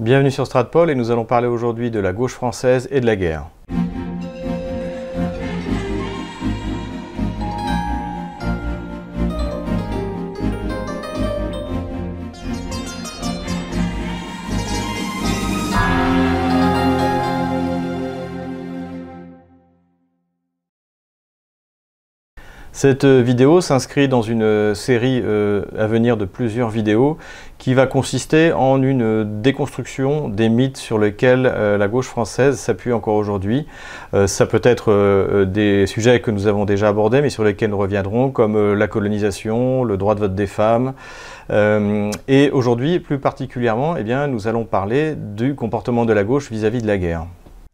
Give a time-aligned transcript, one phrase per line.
[0.00, 3.16] Bienvenue sur Stratpol et nous allons parler aujourd'hui de la gauche française et de la
[3.16, 3.46] guerre.
[22.80, 27.18] Cette vidéo s'inscrit dans une série euh, à venir de plusieurs vidéos
[27.58, 32.92] qui va consister en une déconstruction des mythes sur lesquels euh, la gauche française s'appuie
[32.92, 33.66] encore aujourd'hui.
[34.14, 37.78] Euh, ça peut être des sujets que nous avons déjà abordés mais sur lesquels nous
[37.78, 40.92] reviendrons comme la colonisation, le droit de vote des femmes.
[41.50, 46.82] et aujourd'hui, plus particulièrement, eh nous allons parler du comportement de la gauche vis-à-vis -vis
[46.82, 47.26] de la guerre.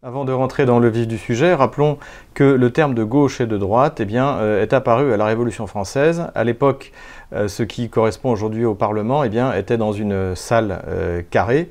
[0.07, 1.97] Avant de rentrer dans le vif du sujet, rappelons
[2.35, 5.67] que le terme de gauche et de droite eh euh, est apparu à la Révolution
[5.67, 6.27] française.
[6.35, 6.93] À l'époque,
[7.33, 11.71] euh, ce qui correspond aujourd'hui au Parlement eh était dans une salle euh, carrée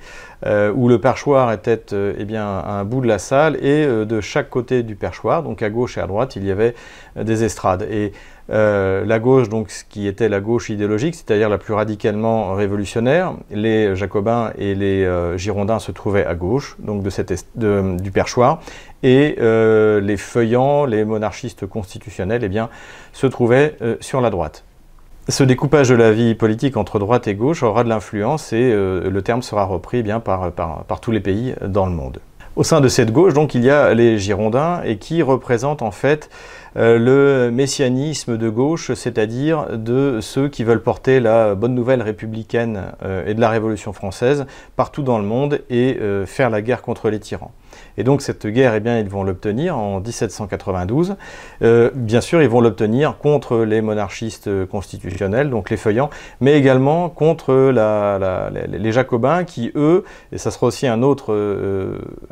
[0.76, 4.95] où le perchoir était eh un bout de la salle et de chaque côté du
[4.95, 6.75] perchoir, donc à gauche et à droite, il y avait
[7.16, 7.88] des estrades.
[8.54, 13.34] Euh, la gauche, donc, ce qui était la gauche idéologique, c'est-à-dire la plus radicalement révolutionnaire,
[13.50, 18.62] les Jacobins et les euh, Girondins se trouvaient à gauche, donc de cette du perchoir,
[19.02, 22.70] et euh, les feuillants, les monarchistes constitutionnels, eh bien,
[23.12, 24.64] se trouvaient sur la droite.
[25.30, 29.22] Ce découpage de la vie politique entre droite et gauche aura de l'influence et le
[29.22, 32.20] terme sera repris eh bien, par, par tous les pays dans le monde.
[32.56, 35.90] Au sein de cette gauche, donc, il y a les Girondins et qui représentent en
[35.90, 36.30] fait
[36.78, 42.92] euh, le messianisme de gauche, c'est-à-dire de ceux qui veulent porter la bonne nouvelle républicaine
[43.02, 46.84] euh, et de la Révolution française partout dans le monde et euh, faire la guerre
[46.84, 47.52] contre les tyrans.
[47.98, 51.16] Et donc cette guerre, eh bien, ils vont l'obtenir en 1792.
[51.62, 56.09] bien sûr, ils vont l'obtenir contre les monarchistes constitutionnels, donc les feuillants,
[56.42, 61.36] mais également contre les jacobins qui, eux, et ça sera aussi un autre,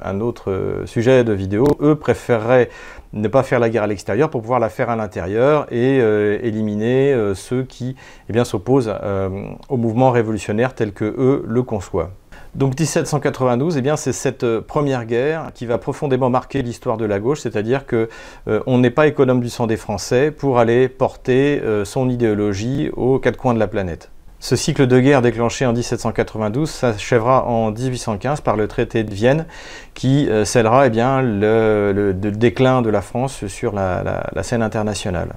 [0.01, 2.69] un autre sujet de vidéo, eux préféreraient
[3.13, 6.39] ne pas faire la guerre à l'extérieur pour pouvoir la faire à l'intérieur et euh,
[6.41, 7.95] éliminer euh, ceux qui
[8.29, 9.29] eh s'opposent euh,
[9.69, 12.11] au mouvement révolutionnaire tel que eux le conçoivent.
[12.55, 17.19] Donc 1792, eh bien, c'est cette première guerre qui va profondément marquer l'histoire de la
[17.19, 18.09] gauche, c'est-à-dire que
[18.45, 23.37] on n'est pas économe du sang des Français pour aller porter son idéologie aux quatre
[23.37, 24.11] coins de la planète.
[24.41, 29.45] Ce cycle de guerre déclenché en 1792 s'achèvera en 1815 par le traité de Vienne
[29.93, 35.35] qui euh, scellera eh le, déclin de la France sur la, scène internationale.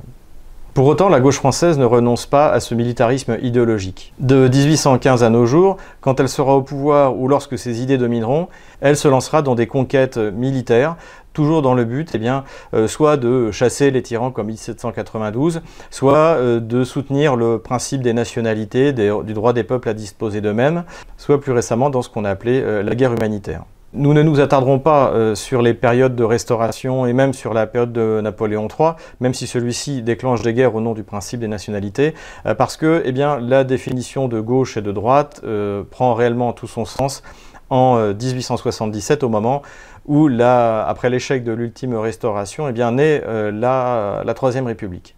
[0.74, 4.12] Pour autant, la gauche française ne renonce pas à ce militarisme idéologique.
[4.18, 8.48] De 1815 à nos jours, quand elle sera au pouvoir ou lorsque ses idées domineront,
[8.80, 10.96] elle se lancera dans des conquêtes militaires
[11.32, 16.16] toujours dans le but, eh bien, euh, soit de chasser les tyrans comme 1792, soit
[16.16, 20.84] euh, de soutenir le principe des nationalités, du droit des peuples à disposer d'eux-mêmes,
[21.18, 23.64] soit plus récemment dans ce qu'on a appelé euh, la guerre humanitaire.
[23.94, 27.92] Nous ne nous attarderons pas sur les périodes de restauration et même sur la période
[27.92, 28.90] de Napoléon III,
[29.20, 32.14] même si celui-ci déclenche des guerres au nom du principe des nationalités,
[32.58, 35.42] parce que eh bien, la définition de gauche et de droite
[35.90, 37.22] prend réellement tout son sens
[37.70, 39.62] en 1877 au moment
[40.06, 45.14] où, après l'échec de l'ultime restauration, eh bien, naît euh, la, Troisième République.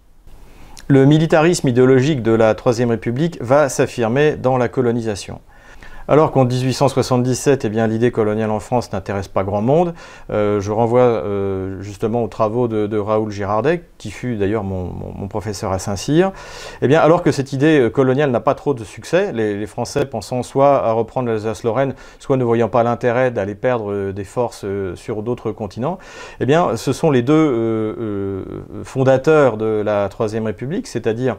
[0.88, 5.40] Le militarisme idéologique de la Troisième République va s'affirmer dans la colonisation.
[6.08, 9.92] Alors qu'en 1877, eh l'idée coloniale en France n'intéresse pas grand monde.
[10.30, 15.72] Euh, je renvoie euh, justement aux travaux de, Raoul Girardet, qui fut d'ailleurs mon, professeur
[15.72, 16.30] à Saint-Cyr.
[16.80, 20.06] Eh bien, alors que cette idée euh, coloniale n'a pas trop de succès, les, Français
[20.06, 25.22] pensant soit à reprendre l'Alsace-Lorraine, soit ne voyant pas l'intérêt d'aller perdre des forces sur
[25.24, 25.98] d'autres continents,
[26.38, 27.34] eh bien, ce sont les deux
[28.86, 31.36] fondateurs de la Troisième République, c'est-à-dire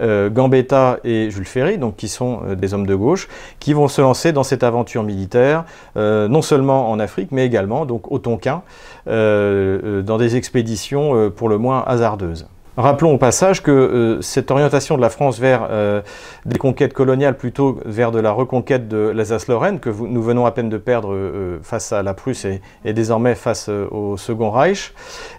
[0.00, 3.28] euh, Gambetta et Jules Ferry, donc qui sont euh, des hommes de gauche,
[3.58, 5.64] qui vont se lancer dans cette aventure militaire,
[5.96, 8.62] euh, non seulement en Afrique, mais également donc au Tonkin,
[9.06, 12.46] dans des expéditions pour le moins hasardeuses.
[12.80, 16.00] Rappelons au passage que euh, cette orientation de la France vers euh,
[16.46, 20.70] des conquêtes coloniales plutôt vers de la reconquête de l'Alsace-Lorraine, que nous venons à peine
[20.70, 24.94] de perdre euh, face à la Prusse et, désormais face au Second Reich,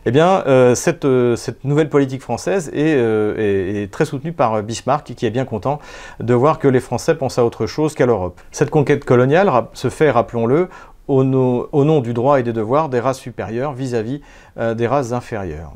[0.05, 0.43] eh bien,
[0.75, 1.05] cette,
[1.63, 5.79] nouvelle politique française est, très soutenue par Bismarck, qui est bien content
[6.19, 8.39] de voir que les Français pensent à autre chose qu'à l'Europe.
[8.51, 10.69] Cette conquête coloniale se fait, rappelons-le,
[11.07, 14.21] au, nom du droit et des devoirs des races supérieures vis à -vis,
[14.75, 15.73] des races inférieures.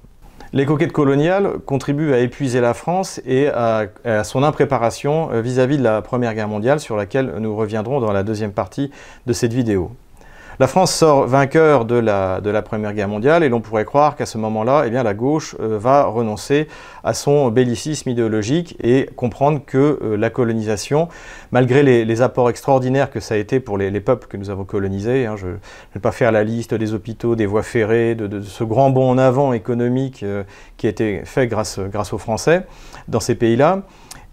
[0.55, 3.89] Les conquêtes coloniales contribuent à épuiser la France et à,
[4.23, 8.23] son impréparation euh, vis-à-vis de la Première Guerre mondiale sur laquelle nous reviendrons dans la
[8.23, 8.89] deuxième partie
[9.25, 9.91] de cette vidéo.
[10.57, 14.15] La France sort vainqueur de la, de la Première Guerre mondiale et l'on pourrait croire
[14.15, 16.69] qu'à ce moment-là, eh bien, la gauche euh, va renoncer
[17.03, 21.09] à son bellicisme idéologique et comprendre que euh, la colonisation,
[21.51, 25.25] malgré les, apports extraordinaires que ça a été pour les, peuples que nous avons colonisés,
[25.25, 25.57] hein, je ne
[25.93, 29.17] vais pas faire la liste des hôpitaux, des voies ferrées, de, ce grand bond en
[29.17, 30.43] avant économique euh,
[30.77, 32.65] qui a été fait grâce, grâce aux Français
[33.09, 33.81] dans ces pays-là,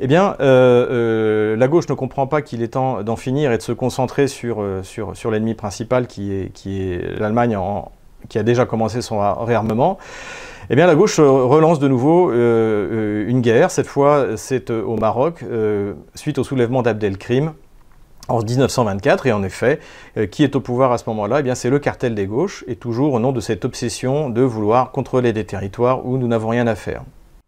[0.04, 3.56] eh bien, euh, euh, la gauche ne comprend pas qu'il est temps d'en finir et
[3.56, 4.82] de se concentrer sur, euh,
[5.30, 7.56] l'ennemi principal qui est, qui est l'Allemagne
[8.28, 9.98] qui a déjà commencé son réarmement.
[10.70, 13.70] Eh bien, la gauche relance de nouveau une guerre.
[13.70, 15.44] Cette fois, c'est au Maroc,
[16.16, 17.52] suite au soulèvement d'Abdelkrim
[18.26, 19.26] en 1924.
[19.26, 19.78] Et en effet,
[20.32, 21.40] qui est au pouvoir à ce moment-là?
[21.40, 24.42] Eh bien, c'est le cartel des gauches, et toujours au nom de cette obsession de
[24.42, 27.02] vouloir contrôler des territoires où nous n'avons rien à faire.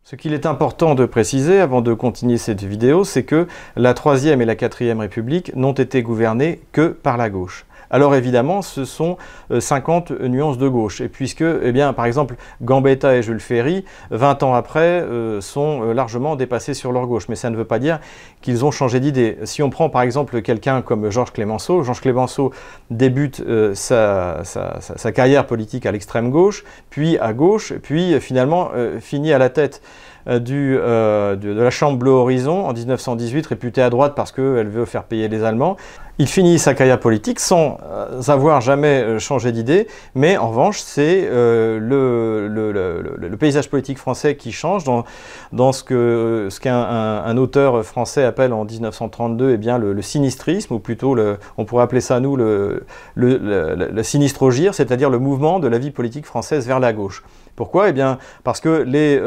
[0.06, 4.42] Ce qu'il est important de préciser avant de continuer cette vidéo, c'est que la Troisième
[4.42, 9.16] et la Quatrième République n'ont été gouvernées que par la gauche alors évidemment, ce sont
[9.58, 11.00] 50 euh, nuances de gauche.
[11.00, 15.94] Et puisque, eh par exemple, Gambetta et Jules Ferry, 20 ans après, euh, sont euh,
[15.94, 17.28] largement dépassés sur leur gauche.
[17.28, 18.00] Mais ça ne veut pas dire
[18.42, 19.38] qu'ils ont changé d'idée.
[19.44, 22.52] Si on prend par exemple quelqu'un comme Georges Clémenceau, Georges Clémenceau
[22.90, 23.42] débute
[23.74, 24.42] sa,
[25.14, 28.70] carrière politique à l'extrême gauche, puis à gauche, puis finalement
[29.00, 29.80] finit à la tête
[30.26, 35.04] du, de, la Chambre Bleu Horizon en 1918, réputée à droite parce qu'elle veut faire
[35.04, 35.76] payer les Allemands.
[36.18, 40.78] Il finit sa carrière politique sans euh, avoir jamais euh, changé d'idée, mais en revanche,
[40.78, 48.22] c'est euh, le, paysage politique français qui change dans, ce qu'un ce qu'un auteur français
[48.22, 51.16] appelle en 1932 eh bien, le, sinistrisme, ou plutôt,
[51.58, 52.84] on pourrait appeler ça, nous, le,
[53.16, 57.24] le, sinistrogir, c'est-à-dire le mouvement de la vie politique française vers la gauche.
[57.56, 57.90] Pourquoi?
[57.90, 57.94] Eh
[58.42, 59.20] parce que les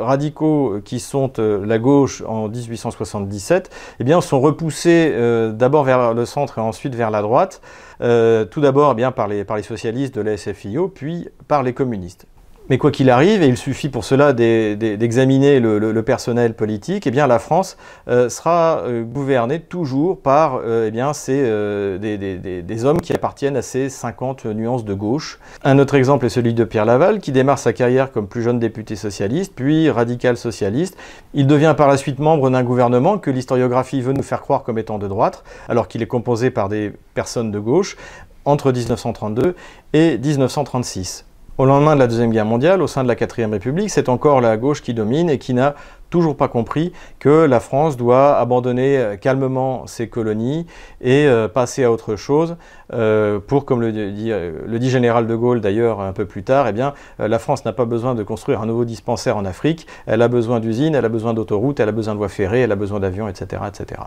[0.00, 5.12] radicaux qui sont la gauche en 1877 eh bien, sont repoussés
[5.52, 7.60] d'abord vers le centre et ensuite vers la droite,
[8.00, 11.72] euh, tout d'abord eh bien par par les socialistes de la SFIO, puis par les
[11.72, 12.26] communistes.
[12.68, 17.26] Mais quoi qu'il arrive, et il suffit pour cela d'examiner le, personnel politique, eh bien
[17.26, 17.76] la France
[18.08, 23.88] euh, sera euh, gouvernée toujours par eh bien, des, des, hommes qui appartiennent à ces
[23.88, 25.38] 50 nuances de gauche.
[25.64, 28.58] Un autre exemple est celui de Pierre Laval, qui démarre sa carrière comme plus jeune
[28.58, 30.96] député socialiste, puis radical socialiste.
[31.34, 34.78] Il devient par la suite membre d'un gouvernement que l'historiographie veut nous faire croire comme
[34.78, 37.96] étant de droite, alors qu'il est composé par des personnes de gauche
[38.44, 39.54] entre 1932
[39.92, 41.24] et 1936.
[41.58, 44.42] Au lendemain de la Deuxième Guerre mondiale, au sein de la Quatrième République, c'est encore
[44.42, 45.74] la gauche qui domine et qui n'a
[46.16, 50.64] toujours pas compris que la France doit abandonner euh, calmement ses colonies
[51.02, 52.56] et euh, passer à autre chose
[52.94, 56.68] euh, pour, comme le dit, le dit, général de Gaulle d'ailleurs un peu plus tard,
[56.68, 60.22] eh bien, la France n'a pas besoin de construire un nouveau dispensaire en Afrique, elle
[60.22, 62.76] a besoin d'usines, elle a besoin d'autoroutes, elle a besoin de voies ferrées, elle a
[62.76, 64.00] besoin d'avions, etc., etc.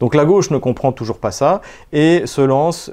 [0.00, 1.62] Donc la gauche ne comprend toujours pas ça
[1.92, 2.90] et se lance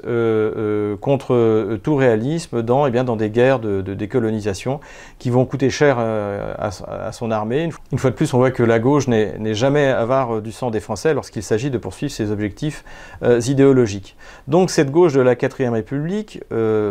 [1.00, 4.80] contre tout réalisme dans, eh bien, dans des guerres de, décolonisation
[5.18, 7.68] qui vont coûter cher à, son armée.
[7.92, 10.80] Une fois de plus, on voit que la gauche n'est jamais avare du sang des
[10.80, 12.84] Français lorsqu'il s'agit de poursuivre ses objectifs
[13.22, 14.16] idéologiques.
[14.48, 16.42] Donc cette gauche de la 4ème République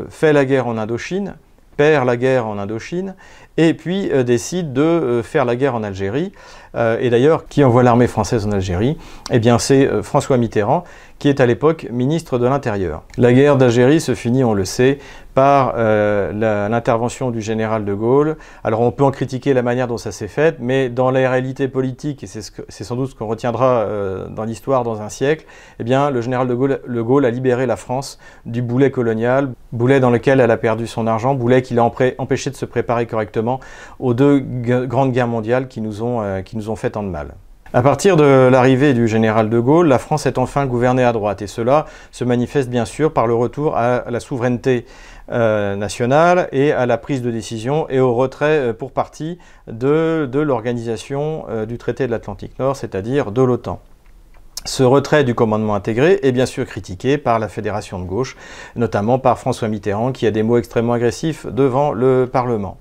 [0.09, 1.35] fait la guerre en Indochine,
[1.77, 3.15] perd la guerre en Indochine
[3.57, 6.31] et puis décide de faire la guerre en Algérie.
[6.75, 8.97] Euh, et d'ailleurs, qui envoie l'armée française en Algérie?
[9.31, 10.83] Eh bien, c'est euh, François Mitterrand,
[11.19, 13.03] qui est à l'époque ministre de l'Intérieur.
[13.17, 14.97] La guerre d'Algérie se finit, on le sait,
[15.33, 18.37] par euh, l'intervention du général de Gaulle.
[18.63, 21.67] Alors on peut en critiquer la manière dont ça s'est fait, mais dans la réalité
[21.67, 23.85] politique, et c'est sans doute ce qu'on retiendra
[24.29, 25.45] dans l'histoire dans un siècle,
[25.79, 29.49] eh bien le général de Gaulle, le Gaulle a libéré la France du boulet colonial,
[29.71, 33.05] boulet dans lequel elle a perdu son argent, boulet qui l'a empêché de se préparer
[33.05, 33.59] correctement
[33.99, 37.35] aux deux grandes guerres mondiales qui nous ont, qui nous ont fait tant de mal.
[37.75, 41.41] À partir de l'arrivée du général de Gaulle, la France est enfin gouvernée à droite
[41.41, 44.85] et cela se manifeste bien sûr par le retour à la souveraineté
[45.31, 50.29] euh, nationale et à la prise de décision et au retrait euh, pour partie de,
[50.33, 53.79] l'organisation euh, du traité de l'Atlantique Nord, c'est-à-dire de l'OTAN.
[54.65, 58.35] Ce retrait du commandement intégré est bien sûr critiqué par la Fédération de gauche,
[58.75, 62.77] notamment par François Mitterrand qui a des mots extrêmement agressifs devant le Parlement.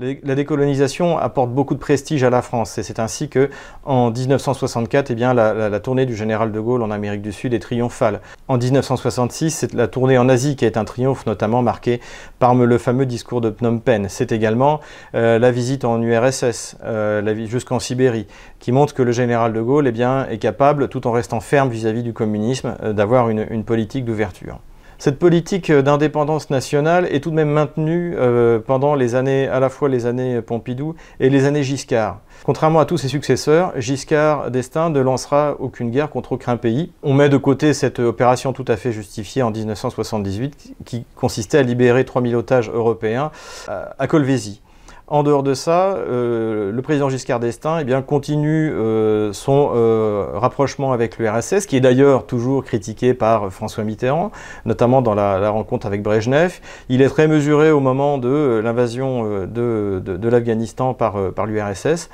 [0.00, 3.50] La décolonisation apporte beaucoup de prestige à la France et c'est ainsi que
[3.82, 7.58] en 1964, eh bien, la, tournée du général de Gaulle en Amérique du Sud est
[7.58, 8.20] triomphale.
[8.46, 12.00] En 1966, c'est la tournée en Asie qui est un triomphe, notamment marqué
[12.38, 14.08] par le fameux discours de Phnom Penh.
[14.08, 14.78] C'est également
[15.16, 18.28] euh, la visite en URSS, euh, jusqu'en Sibérie,
[18.60, 22.04] qui montre que le général de Gaulle eh est capable, tout en restant ferme vis-à-vis
[22.04, 24.60] du communisme, euh, d'avoir une politique d'ouverture.
[25.00, 29.68] Cette politique d'indépendance nationale est tout de même maintenue euh, pendant les années, à la
[29.68, 32.18] fois les années Pompidou et les années Giscard.
[32.42, 36.90] Contrairement à tous ses successeurs, Giscard d'Estaing ne lancera aucune guerre contre aucun pays.
[37.04, 41.62] On met de côté cette opération tout à fait justifiée en 1978 qui consistait à
[41.62, 43.30] libérer 3000 otages européens
[43.68, 44.62] à Colvésie.
[45.10, 50.32] En dehors de ça, euh, le président Giscard d'Estaing eh bien, continue euh, son euh,
[50.34, 54.30] rapprochement avec l'URSS, qui est d'ailleurs toujours critiqué par François Mitterrand,
[54.66, 56.60] notamment dans la, rencontre avec Brejnev.
[56.90, 62.10] Il est très mesuré au moment de l'invasion de, l'Afghanistan par, par l'URSS.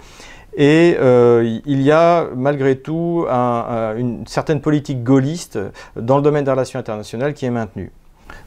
[0.57, 0.97] Et
[1.67, 5.59] il y a malgré tout une certaine politique gaulliste
[5.97, 7.91] dans le domaine des relations internationales qui est maintenue.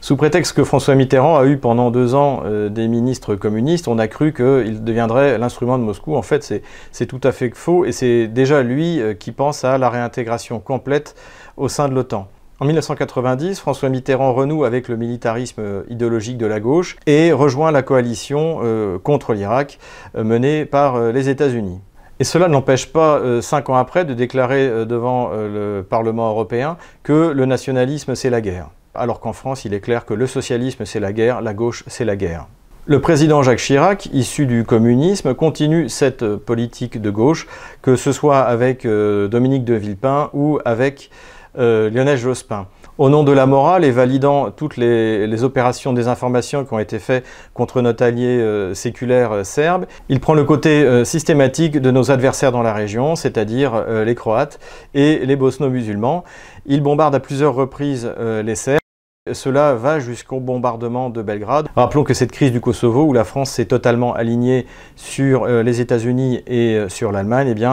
[0.00, 3.98] Sous prétexte que François Mitterrand a eu pendant deux ans euh, des ministres communistes, on
[3.98, 6.14] a cru qu'il deviendrait l'instrument de Moscou.
[6.14, 9.76] En fait, c'est tout à fait faux et c'est déjà lui euh, qui pense à
[9.76, 11.16] la réintégration complète
[11.56, 12.28] au sein de l'OTAN.
[12.60, 17.72] En 1990, François Mitterrand renoue avec le militarisme euh, idéologique de la gauche et rejoint
[17.72, 18.60] la coalition
[19.02, 19.78] contre l'Irak
[20.16, 21.80] menée par les États-Unis.
[22.20, 27.46] Et cela n'empêche pas, cinq ans après, de déclarer devant le Parlement européen que le
[27.46, 31.12] nationalisme, c'est la guerre alors qu'en France, il est clair que le socialisme, c'est la
[31.12, 32.46] guerre, la gauche, c'est la guerre.
[32.90, 37.46] Le président Jacques Chirac, issu du communisme, continue cette politique de gauche,
[37.82, 41.10] que ce soit avec euh, Dominique de Villepin ou avec
[41.58, 42.66] euh, Lionel Jospin.
[42.96, 46.98] Au nom de la morale et validant toutes les, opérations des informations qui ont été
[46.98, 52.52] faites contre notre allié euh, séculaire serbe, il prend le côté systématique de nos adversaires
[52.52, 54.58] dans la région, c'est-à-dire les Croates
[54.94, 56.24] et les Bosno-musulmans.
[56.64, 58.87] Il bombarde à plusieurs reprises les Serbes.
[59.32, 61.68] Cela va jusqu'au bombardement de Belgrade.
[61.76, 64.66] Rappelons que cette crise du Kosovo, où la France s'est totalement alignée
[64.96, 67.64] sur euh, les États-Unis et euh, sur l'Allemagne, eh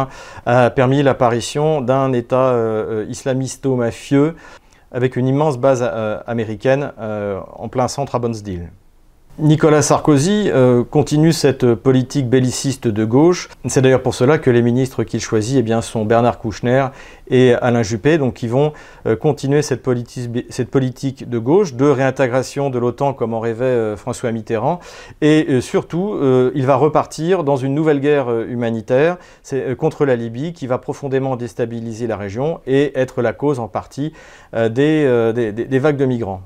[0.46, 4.36] a permis l'apparition d'un État euh, islamisto-mafieux
[4.92, 5.84] avec une immense base
[6.26, 8.70] américaine en plein centre à Bonsdil.
[9.38, 13.50] Nicolas Sarkozy euh, continue cette politique belliciste de gauche.
[13.66, 16.88] C'est d'ailleurs pour cela que les ministres qu'il choisit eh sont Bernard Kouchner
[17.30, 18.72] et Alain Juppé, donc qui vont
[19.06, 19.86] euh, continuer cette,
[20.50, 24.80] cette, politique de gauche, de réintégration de l'OTAN comme en rêvait euh, François Mitterrand.
[25.20, 26.18] Et surtout,
[26.56, 29.18] il va repartir dans une nouvelle guerre humanitaire
[29.78, 34.14] contre la Libye qui va profondément déstabiliser la région et être la cause en partie
[34.54, 36.42] des vagues de migrants.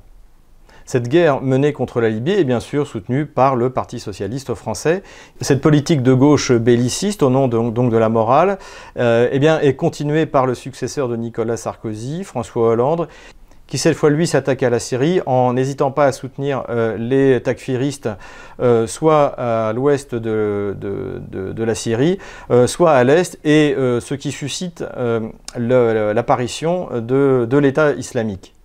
[0.90, 5.04] Cette guerre menée contre la Libye est bien sûr soutenue par le Parti socialiste français.
[5.40, 8.58] Cette politique de gauche belliciste, au nom donc de la morale,
[8.98, 13.08] euh, eh bien, est continuée par le successeur de Nicolas Sarkozy, François Hollande,
[13.68, 17.40] qui cette fois lui s'attaque à la Syrie en n'hésitant pas à soutenir euh, les
[17.40, 18.10] takfiristes
[18.60, 20.76] euh, soit à l'ouest de,
[21.56, 22.18] la Syrie,
[22.66, 24.84] soit à l'est, et ce qui suscite
[25.56, 28.56] l'apparition de l'État islamique.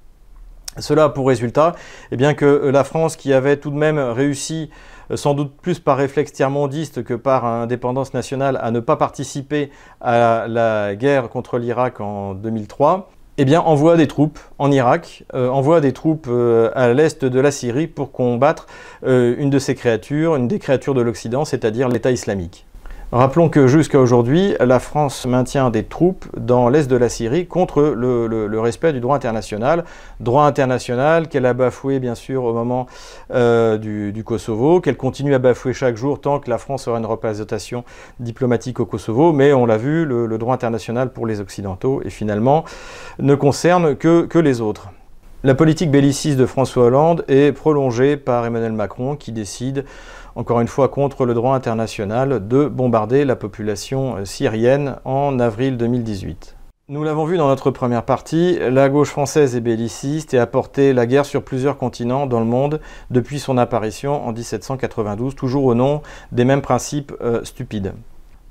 [0.78, 1.74] Cela a pour résultat
[2.10, 4.70] eh bien, que euh, la France, qui avait tout de même réussi,
[5.10, 9.70] euh, sans doute plus par réflexe tiers-mondiste que par indépendance nationale, à ne pas participer
[10.00, 15.48] à la guerre contre l'Irak en 2003, eh bien, envoie des troupes en Irak, euh,
[15.48, 16.28] envoie des troupes
[16.74, 18.66] à l'est de la Syrie pour combattre
[19.04, 22.64] une de ces créatures, une des créatures de l'Occident, c'est-à-dire l'État islamique.
[23.12, 27.82] Rappelons que jusqu'à aujourd'hui, la France maintient des troupes dans l'est de la Syrie contre
[27.82, 29.84] le, respect du droit international.
[30.18, 32.86] Droit international qu'elle a bafoué bien sûr au moment
[33.32, 37.06] euh, du, Kosovo, qu'elle continue à bafouer chaque jour tant que la France aura une
[37.06, 37.84] représentation
[38.18, 39.32] diplomatique au Kosovo.
[39.32, 42.64] Mais on l'a vu, le, droit international pour les Occidentaux et finalement
[43.20, 44.88] ne concerne que, que les autres.
[45.44, 49.84] La politique belliciste de François Hollande est prolongée par Emmanuel Macron qui décide
[50.36, 56.56] encore une fois contre le droit international, de bombarder la population syrienne en avril 2018.
[56.88, 60.92] Nous l'avons vu dans notre première partie, la gauche française est belliciste et a porté
[60.92, 62.78] la guerre sur plusieurs continents dans le monde
[63.10, 67.94] depuis son apparition en 1792, toujours au nom des mêmes principes euh, stupides.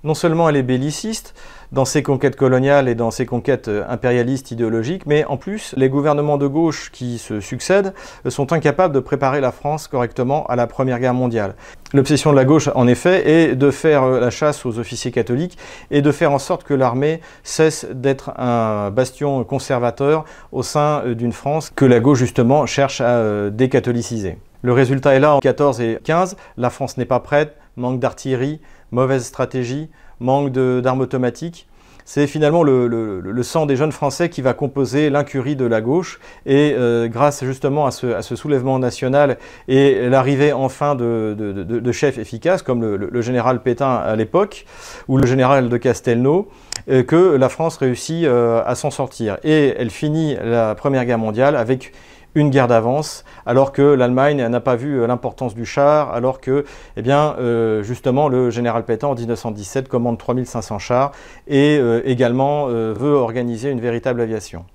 [0.04, 1.34] Non seulement elle est belliciste,
[1.72, 5.90] dans ses conquêtes coloniales et dans ses conquêtes euh, impérialistes idéologiques, mais en plus, les
[5.90, 7.94] gouvernements de gauche qui se succèdent
[8.26, 11.56] euh, sont incapables de préparer la France correctement à la Première Guerre mondiale.
[11.94, 15.58] L'obsession de la gauche, en effet, est de faire euh, la chasse aux officiers catholiques
[15.90, 21.34] et de faire en sorte que l'armée cesse d'être un bastion conservateur au sein d'une
[21.34, 24.38] France que la gauche, justement, cherche à décatholiciser.
[24.62, 28.60] Le résultat est là en 14 et 15, la France n'est pas prête, manque d'artillerie,
[28.94, 31.68] mauvaise stratégie, manque d'armes automatiques.
[32.06, 36.20] C'est finalement le, sang des jeunes Français qui va composer l'incurie de la gauche.
[36.46, 42.84] Et euh, grâce justement à ce, soulèvement national et l'arrivée enfin de, chefs efficaces, comme
[42.84, 44.66] le, général Pétain à l'époque,
[45.08, 46.50] ou le général de Castelnau,
[46.90, 49.38] euh, que la France réussit euh, à s'en sortir.
[49.44, 51.94] Et elle finit la Première Guerre mondiale avec
[52.36, 56.66] une guerre d'avance, alors que l'Allemagne n'a pas vu l'importance du char, alors que,
[56.98, 57.36] eh bien,
[57.82, 61.12] justement, le général Pétain en 1917 commande 3500 chars
[61.48, 64.66] et également veut organiser une véritable aviation.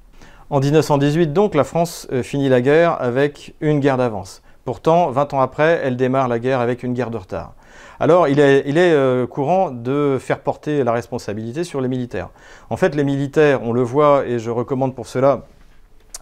[0.51, 4.43] En 1918, donc, la France finit la guerre avec une guerre d'avance.
[4.69, 7.55] Pourtant, 20 ans après, elle démarre la guerre avec une guerre de retard.
[8.01, 12.29] Alors, il est, euh, courant de faire porter la responsabilité sur les militaires.
[12.69, 15.45] En fait, les militaires, on le voit, et je recommande pour cela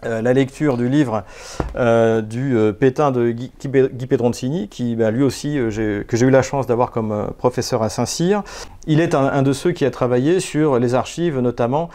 [0.05, 1.23] euh, la lecture du livre
[1.75, 3.49] euh, du euh, Pétain de Guy,
[4.07, 5.69] Pedroncini, qui bah, lui aussi que
[6.17, 8.43] j'ai eu la chance d'avoir comme professeur à Saint-Cyr.
[8.87, 11.89] Il est un, de ceux qui a travaillé sur les archives notamment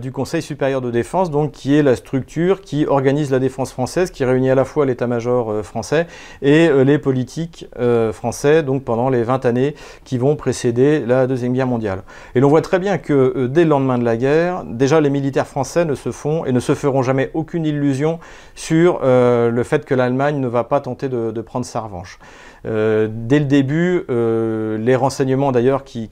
[0.00, 4.10] du Conseil supérieur de défense, donc qui est la structure qui organise la défense française,
[4.10, 6.06] qui réunit à la fois l'état-major français
[6.42, 7.66] et les politiques
[8.12, 12.02] français, donc pendant les 20 années qui vont précéder la Deuxième Guerre mondiale.
[12.34, 15.46] Et l'on voit très bien que dès le lendemain de la guerre, déjà les militaires
[15.46, 18.18] français ne se font et ne se feront jamais aucune illusion
[18.54, 22.18] sur euh, le fait que l'Allemagne ne va pas tenter de, prendre sa revanche.
[22.66, 26.08] Euh, dès le début, euh, les renseignements d'ailleurs qui,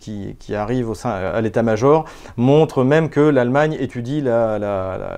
[0.54, 2.04] arrivent à l'état-major
[2.36, 4.22] montrent même que l'Allemagne étudie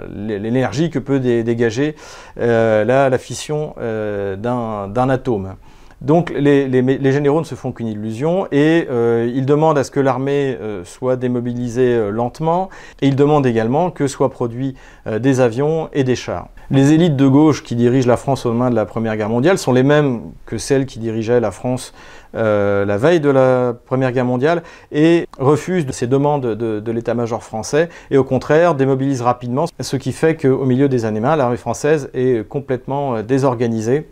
[0.09, 1.95] l'énergie que peut dégager
[2.37, 5.55] la, fission d'un atome.
[6.01, 10.01] Donc les, généraux ne se font qu'une illusion et euh, ils demandent à ce que
[10.01, 12.71] l'armée euh, soit démobilisée euh, lentement
[13.03, 14.75] et ils demandent également que soient produits
[15.07, 16.49] des avions et des chars.
[16.71, 19.59] Les élites de gauche qui dirigent la France au moment de la Première Guerre mondiale
[19.59, 21.93] sont les mêmes que celles qui dirigeaient la France
[22.33, 27.89] la veille de la Première Guerre mondiale et refusent ces demandes de, de l'état-major français
[28.11, 32.09] et au contraire démobilisent rapidement, ce qui fait qu'au milieu des années 20, l'armée française
[32.15, 34.07] est complètement désorganisée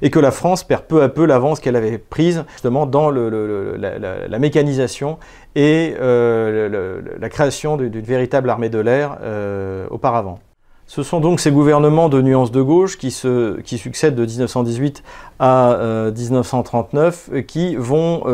[0.00, 4.38] et que la France perd peu à peu l'avance qu'elle avait prise justement dans la,
[4.38, 5.18] mécanisation
[5.54, 10.38] et euh, la création d'une véritable armée de l'air euh, auparavant.
[10.86, 15.02] Ce sont donc ces gouvernements de nuances de gauche qui, succèdent de 1918
[15.38, 15.78] à
[16.14, 18.24] 1939 euh, qui vont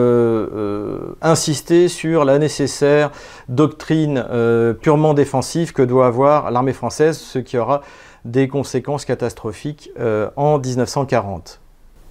[1.22, 3.10] insister sur la nécessaire
[3.48, 4.24] doctrine
[4.80, 7.82] purement défensive que doit avoir l'armée française, ce qui aura
[8.24, 11.60] des conséquences catastrophiques euh, en 1940.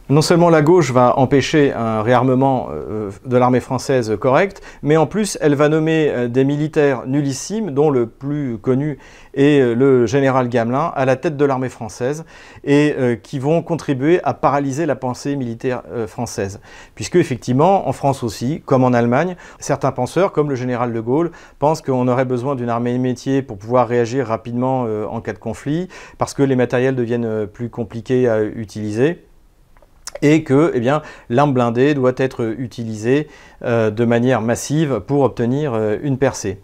[0.10, 5.06] Non seulement la gauche va empêcher un réarmement euh, de l'armée française correct, mais en
[5.06, 9.00] plus elle va nommer euh, des militaires nullissimes, dont le plus connu
[9.34, 12.24] est euh, le général Gamelin, à la tête de l'armée française,
[12.64, 16.60] et qui vont contribuer à paralyser la pensée militaire française.
[16.96, 21.32] Puisque effectivement, en France aussi, comme en Allemagne, certains penseurs, comme le général de Gaulle,
[21.60, 25.88] pensent qu'on aurait besoin d'une armée métier pour pouvoir réagir rapidement en cas de conflit,
[26.18, 29.27] parce que les matériels deviennent plus compliqués à utiliser
[30.22, 30.82] et que eh
[31.30, 33.28] l'arme blindée doit être utilisée
[33.64, 36.60] euh, de manière massive pour obtenir euh, une percée.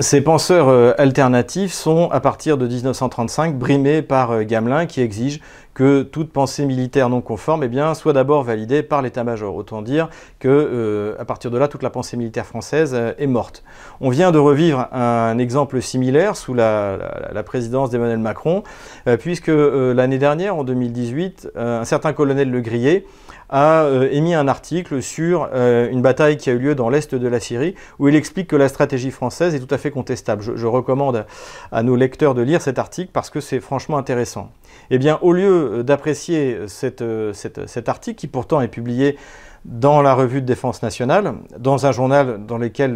[0.00, 5.40] Ces penseurs euh, alternatifs sont, à partir de 1935, brimés par Gamelin qui exige
[5.74, 9.54] que toute pensée militaire non conforme eh bien, soit d'abord validée par l'état-major.
[9.54, 10.08] Autant dire
[10.38, 13.64] que euh, à partir de là, toute la pensée militaire française euh, est morte.
[14.00, 18.62] On vient de revivre un exemple similaire sous la, présidence d'Emmanuel Macron,
[19.06, 23.04] euh, puisque l'année dernière, en 2018, un certain colonel Le Grillet
[23.50, 27.40] a émis un article sur une bataille qui a eu lieu dans l'est de la
[27.40, 30.42] Syrie, où il explique que la stratégie française est tout à fait contestable.
[30.42, 31.26] Je, recommande
[31.70, 34.50] à nos lecteurs de lire cet article parce que c'est franchement intéressant.
[34.90, 37.02] Eh bien, au lieu d'apprécier cet
[37.88, 39.16] article, qui pourtant est publié
[39.64, 42.94] dans la revue de défense nationale, dans un journal dans lequel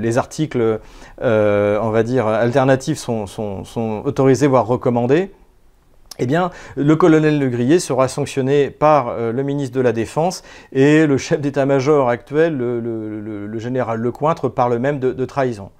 [0.00, 0.80] les articles,
[1.20, 5.32] euh, on va dire, alternatifs sont, autorisés, voire recommandés,
[6.18, 10.42] eh bien, le colonel Le Grillet sera sanctionné par euh, le ministre de la Défense
[10.72, 15.70] et le chef d'état-major actuel, le, général Lecointre, parle même de trahison.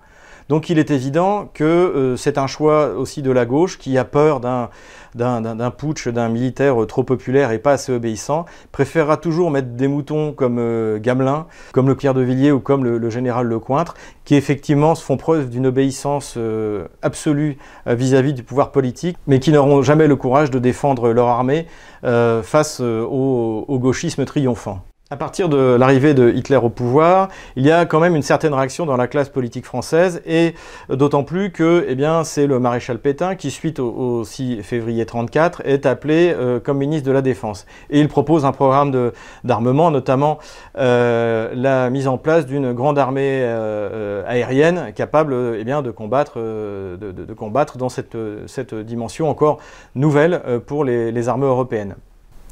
[0.49, 4.05] Donc il est évident que euh, c'est un choix aussi de la gauche qui a
[4.05, 9.89] peur d'un putsch d'un militaire trop populaire et pas assez obéissant, préférera toujours mettre des
[9.89, 14.35] moutons comme euh, Gamelin, comme le Pierre de Villiers ou comme le, général Lecointre, qui
[14.35, 19.83] effectivement se font preuve d'une obéissance euh, absolue vis-à-vis du pouvoir politique, mais qui n'auront
[19.83, 21.67] jamais le courage de défendre leur armée
[22.03, 24.83] face au gauchisme triomphant.
[25.15, 28.53] À partir de l'arrivée de Hitler au pouvoir, il y a quand même une certaine
[28.53, 30.57] réaction dans la classe politique française, et
[30.89, 35.87] d'autant plus que eh c'est le maréchal Pétain qui, suite au, 6 février 1934, est
[35.87, 37.65] appelé euh, comme ministre de la Défense.
[37.91, 39.13] Et il propose un programme
[39.45, 40.41] d'armement, notamment
[40.79, 47.89] euh, la mise en place d'une grande armée euh, aérienne capable eh de, combattre, dans
[47.89, 49.59] cette, dimension encore
[49.95, 51.95] nouvelle pour les armées européennes.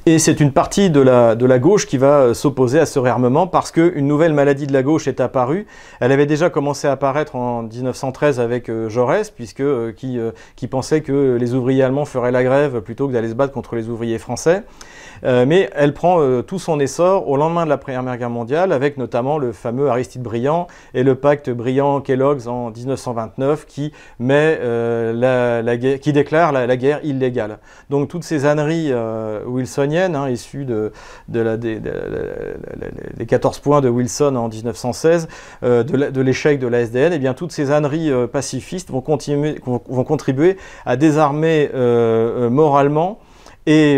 [0.04, 2.98] Et c'est une partie de la, de la gauche qui va euh, s'opposer à ce
[2.98, 5.64] réarmement parce qu'une nouvelle maladie de la gauche est apparue.
[6.00, 10.18] Elle avait déjà commencé à apparaître en 1913 avec euh, Jaurès, puisque, euh, qui,
[10.56, 13.76] qui pensait que les ouvriers allemands feraient la grève plutôt que d'aller se battre contre
[13.76, 14.64] les ouvriers français.
[15.22, 19.38] mais elle prend tout son essor au lendemain de la Première Guerre mondiale, avec notamment
[19.38, 26.50] le fameux Aristide Briand et le pacte Briand-Kellogg's en 1929 qui, met, la, qui déclare
[26.50, 27.58] la, la, guerre illégale.
[27.88, 28.92] Donc toutes ces âneries
[29.46, 30.90] Wilson hein, issue des,
[33.26, 35.28] 14 points de Wilson en 1916,
[35.62, 39.00] euh, de l'échec de la SDN, et eh bien toutes ces âneries euh, pacifistes vont,
[39.00, 43.18] contribuer à désarmer euh, moralement
[43.66, 43.96] et,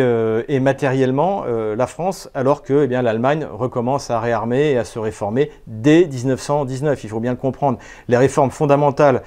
[0.61, 6.07] matériellement la France, alors que eh l'Allemagne recommence à réarmer et à se réformer dès
[6.07, 7.02] 1919.
[7.02, 7.78] Il faut bien le comprendre.
[8.09, 9.22] Les réformes fondamentales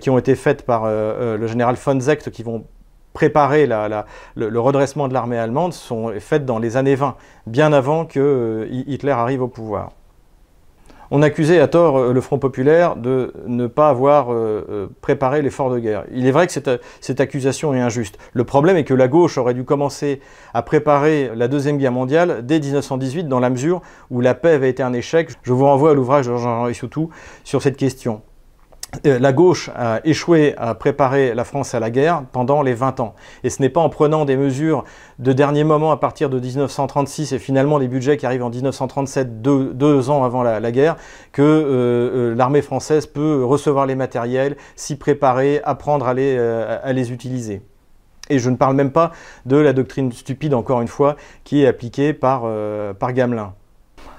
[0.00, 2.64] qui ont été faites par le général von Zecht, qui vont
[3.12, 8.20] préparer le, redressement de l'armée allemande sont faites dans les années 20, bien avant que
[8.20, 9.90] euh, Hitler arrive au pouvoir.
[11.14, 15.70] On accusait à tort euh, le Front populaire de ne pas avoir euh, préparé l'effort
[15.70, 16.04] de guerre.
[16.10, 16.70] Il est vrai que cette,
[17.00, 18.16] cette, accusation est injuste.
[18.32, 20.20] Le problème est que la gauche aurait dû commencer
[20.54, 24.70] à préparer la Deuxième Guerre mondiale dès 1918, dans la mesure où la paix avait
[24.70, 25.28] été un échec.
[25.42, 27.10] Je vous renvoie à l'ouvrage de Jean-Henri Soutou
[27.44, 28.22] sur cette question.
[29.06, 33.00] Euh, la gauche a échoué à préparer la France à la guerre pendant les 20
[33.00, 33.14] ans.
[33.42, 34.84] Et ce n'est pas en prenant des mesures
[35.18, 39.40] de dernier moment à partir de 1936 et finalement les budgets qui arrivent en 1937,
[39.40, 40.96] deux, ans avant la, guerre,
[41.32, 46.92] que euh, euh, l'armée française peut recevoir les matériels, s'y préparer, apprendre à les, à
[46.92, 47.62] les utiliser.
[48.28, 49.12] Et je ne parle même pas
[49.46, 52.46] de la doctrine stupide, encore une fois, qui est appliquée par,
[52.98, 53.54] par Gamelin.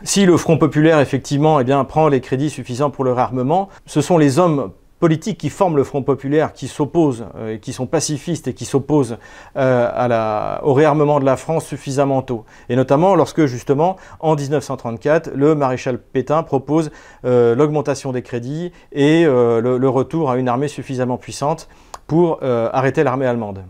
[0.04, 4.18] Si le Front populaire, effectivement, eh prend les crédits suffisants pour le réarmement, ce sont
[4.18, 4.72] les hommes
[5.04, 9.18] politiques qui forment le Front populaire, qui s'opposent, euh, qui sont pacifistes et qui s'opposent
[9.58, 12.46] euh, au réarmement de la France suffisamment tôt.
[12.70, 16.90] Et notamment lorsque, justement, en 1934, le maréchal Pétain propose
[17.26, 21.68] euh, l'augmentation des crédits et le, retour à une armée suffisamment puissante
[22.08, 23.64] pour arrêter l'armée allemande.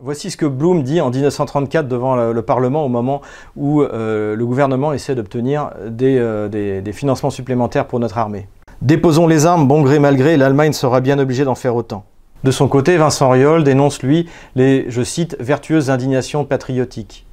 [0.00, 3.20] Voici ce que Blum dit en 1934 devant le, Parlement au moment
[3.56, 8.46] où euh, le gouvernement essaie d'obtenir euh, des, financements supplémentaires pour notre armée.
[8.80, 12.04] Déposons les armes, bon gré mal gré, l'Allemagne sera bien obligée d'en faire autant.
[12.44, 17.26] De son côté, Vincent Riol dénonce, lui, les, je cite, vertueuses indignations patriotiques.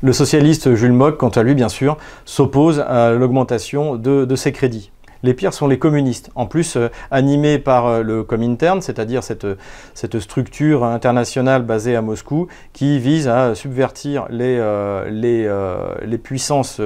[0.00, 4.92] Le socialiste Jules Mock, quant à lui, bien sûr, s'oppose à l'augmentation de ces crédits.
[5.24, 9.46] Les pires sont les communistes, en plus euh, animés par euh, le Comintern, c'est-à-dire cette,
[9.94, 16.80] cette, structure internationale basée à Moscou qui vise à subvertir les, euh, puissances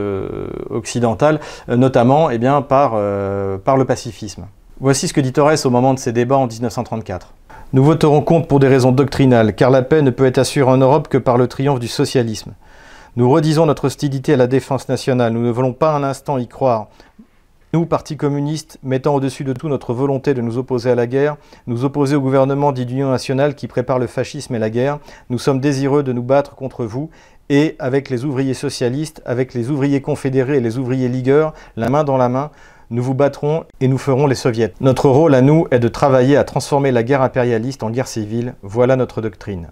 [0.70, 2.28] occidentales, notamment
[2.68, 4.46] par, le pacifisme.
[4.80, 7.32] Voici ce que dit Torres au moment de ces débats en 1934.
[7.72, 10.76] Nous voterons contre pour des raisons doctrinales, car la paix ne peut être assurée en
[10.76, 12.52] Europe que par le triomphe du socialisme.
[13.16, 16.48] Nous redisons notre hostilité à la défense nationale, nous ne voulons pas un instant y
[16.48, 16.88] croire.
[17.74, 21.38] Nous, Parti communiste, mettant au-dessus de tout notre volonté de nous opposer à la guerre,
[21.66, 24.98] nous opposer au gouvernement dit d'union nationale qui prépare le fascisme et la guerre,
[25.30, 27.08] nous sommes désireux de nous battre contre vous
[27.48, 32.04] et avec les ouvriers socialistes, avec les ouvriers confédérés et les ouvriers ligueurs, la main
[32.04, 32.50] dans la main,
[32.90, 34.74] nous vous battrons et nous ferons les soviets.
[34.82, 38.54] Notre rôle à nous est de travailler à transformer la guerre impérialiste en guerre civile.
[38.60, 39.70] Voilà notre doctrine.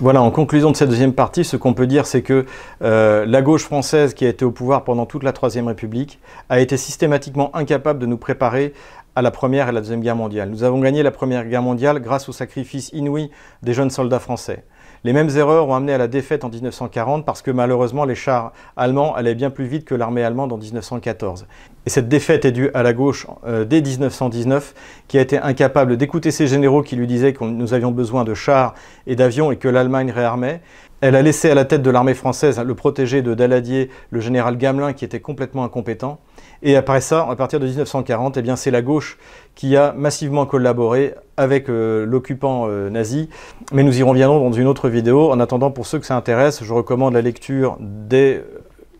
[0.00, 2.46] Voilà, en conclusion de cette deuxième partie, ce qu'on peut dire, c'est que
[2.82, 6.60] euh, la gauche française, qui a été au pouvoir pendant toute la Troisième République, a
[6.60, 8.74] été systématiquement incapable de nous préparer
[9.16, 10.50] à la Première et la Deuxième Guerre mondiale.
[10.50, 13.32] Nous avons gagné la Première Guerre mondiale grâce au sacrifice inouï
[13.64, 14.62] des jeunes soldats français.
[15.04, 18.52] Les mêmes erreurs ont amené à la défaite en 1940 parce que malheureusement les chars
[18.76, 21.46] allemands allaient bien plus vite que l'armée allemande en 1914.
[21.86, 24.74] Et cette défaite est due à la gauche euh, dès 1919
[25.06, 28.34] qui a été incapable d'écouter ses généraux qui lui disaient que nous avions besoin de
[28.34, 28.74] chars
[29.06, 30.60] et d'avions et que l'Allemagne réarmait.
[31.00, 34.58] Elle a laissé à la tête de l'armée française le protégé de Daladier, le général
[34.58, 36.18] Gamelin, qui était complètement incompétent.
[36.62, 39.18] Et après ça, à partir de 1940, eh c'est la gauche
[39.54, 43.28] qui a massivement collaboré avec euh, l'occupant euh, nazi.
[43.72, 45.30] Mais nous y reviendrons dans une autre vidéo.
[45.30, 48.42] En attendant, pour ceux que ça intéresse, je recommande la lecture des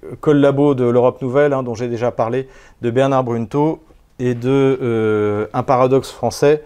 [0.04, 2.48] euh, collabos de l'Europe Nouvelle, hein, dont j'ai déjà parlé,
[2.80, 3.82] de Bernard Brunto
[4.20, 6.64] et de Un paradoxe français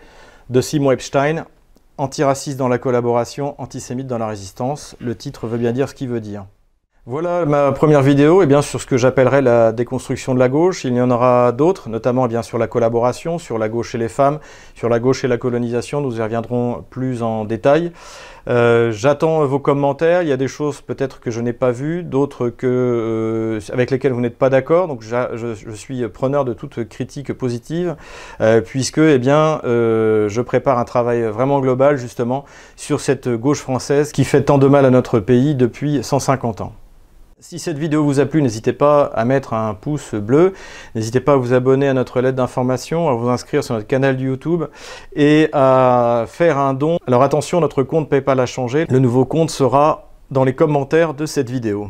[0.49, 1.45] de Simon Epstein,
[1.99, 4.97] Antiraciste dans la collaboration, antisémite dans la résistance.
[5.01, 6.47] Le titre veut bien dire ce qu'il veut dire.
[7.05, 10.85] Voilà ma première vidéo et bien sur ce que j'appellerais la déconstruction de la gauche.
[10.85, 13.99] Il y en aura d'autres, notamment eh bien sur la collaboration, sur la gauche et
[13.99, 14.39] les femmes,
[14.77, 16.01] sur la gauche et la colonisation.
[16.01, 17.91] Nous y reviendrons plus en détail.
[18.49, 20.23] Euh, j'attends vos commentaires.
[20.23, 23.91] Il y a des choses peut-être que je n'ai pas vues, d'autres que, euh, avec
[23.91, 24.89] lesquelles vous n'êtes pas d'accord.
[24.89, 27.97] Donc je, suis preneur de toute critique positive,
[28.41, 32.45] euh, puisque eh je prépare un travail vraiment global justement
[32.77, 36.73] sur cette gauche française qui fait tant de mal à notre pays depuis 150 ans.
[37.43, 40.53] Si cette vidéo vous a plu, n'hésitez pas à mettre un pouce bleu,
[40.95, 44.21] n'hésitez pas à vous abonner à notre lettre d'information, à vous inscrire sur notre canal
[44.21, 44.63] YouTube
[45.17, 46.99] et à faire un don.
[47.05, 51.27] Alors attention, notre compte PayPal a changé, le nouveau compte sera dans les commentaires de
[51.27, 51.89] cette vidéo.